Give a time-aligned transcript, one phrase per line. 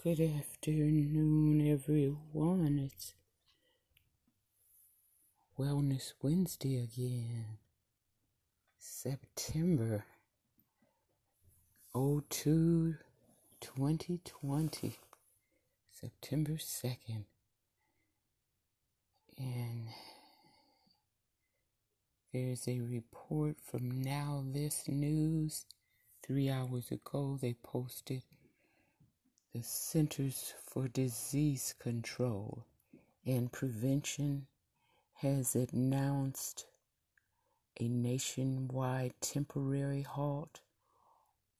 [0.00, 2.78] Good afternoon, everyone.
[2.78, 3.14] It's
[5.58, 7.58] Wellness Wednesday again.
[8.78, 10.04] September
[11.92, 12.94] 02
[13.60, 14.98] 2020.
[15.90, 17.24] September 2nd.
[19.36, 19.88] And
[22.32, 25.66] there's a report from NowThis News.
[26.24, 28.22] Three hours ago, they posted
[29.54, 32.64] the Centers for Disease Control
[33.24, 34.46] and Prevention
[35.14, 36.66] has announced
[37.80, 40.60] a nationwide temporary halt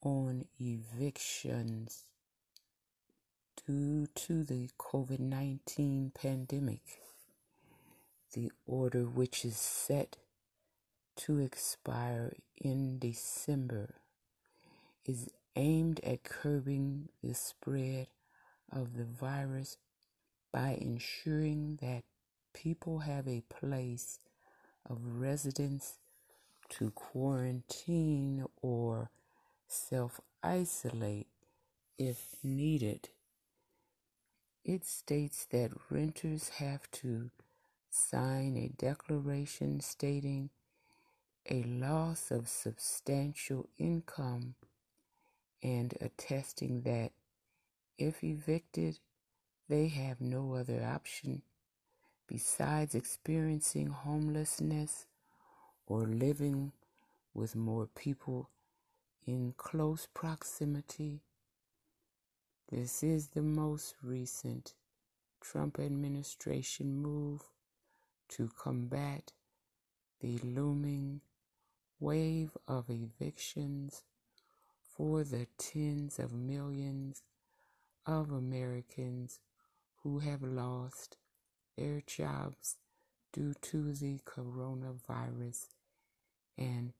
[0.01, 2.03] on evictions
[3.65, 7.01] due to the COVID 19 pandemic.
[8.33, 10.17] The order, which is set
[11.17, 13.95] to expire in December,
[15.05, 18.07] is aimed at curbing the spread
[18.71, 19.75] of the virus
[20.53, 22.03] by ensuring that
[22.53, 24.19] people have a place
[24.89, 25.99] of residence
[26.69, 29.11] to quarantine or
[29.67, 31.27] self isolate
[31.97, 33.09] if needed.
[34.63, 37.31] It states that renters have to
[37.89, 40.51] sign a declaration stating
[41.49, 44.55] a loss of substantial income
[45.61, 47.11] and attesting that
[47.97, 48.99] if evicted,
[49.67, 51.41] they have no other option
[52.27, 55.05] besides experiencing homelessness
[55.85, 56.71] or living
[57.33, 58.49] with more people
[59.25, 61.21] in close proximity.
[62.71, 64.73] This is the most recent
[65.41, 67.41] Trump administration move
[68.29, 69.33] to combat
[70.21, 71.21] the looming
[71.99, 74.03] wave of evictions
[74.99, 77.23] for the tens of millions
[78.05, 79.39] of Americans
[80.03, 81.15] who have lost
[81.77, 82.75] their jobs
[83.31, 85.67] due to the coronavirus
[86.57, 86.91] and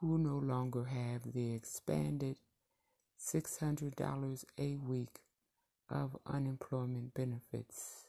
[0.00, 2.36] who no longer have the expanded
[3.24, 5.20] $600 a week
[5.88, 8.05] of unemployment benefits.